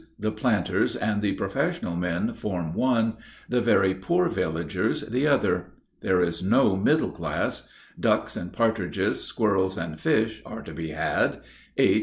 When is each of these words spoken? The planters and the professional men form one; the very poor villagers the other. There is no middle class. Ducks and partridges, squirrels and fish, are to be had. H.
The 0.17 0.31
planters 0.31 0.95
and 0.95 1.21
the 1.21 1.33
professional 1.33 1.95
men 1.95 2.33
form 2.33 2.73
one; 2.73 3.17
the 3.47 3.61
very 3.61 3.93
poor 3.93 4.29
villagers 4.29 5.01
the 5.01 5.27
other. 5.27 5.73
There 6.01 6.21
is 6.23 6.41
no 6.41 6.75
middle 6.75 7.11
class. 7.11 7.69
Ducks 7.99 8.35
and 8.35 8.51
partridges, 8.51 9.23
squirrels 9.23 9.77
and 9.77 9.99
fish, 9.99 10.41
are 10.43 10.63
to 10.63 10.73
be 10.73 10.87
had. 10.89 11.41
H. 11.77 11.99